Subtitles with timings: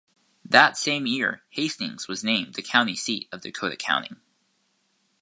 [0.43, 4.15] That same year Hastings was named the county seat of Dakota County.